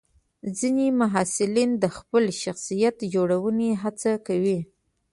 ځینې 0.57 0.85
محصلین 1.01 1.71
د 1.83 1.85
خپل 1.97 2.23
شخصیت 2.41 2.95
جوړونې 3.13 3.69
هڅه 3.81 4.11
کوي. 4.27 4.59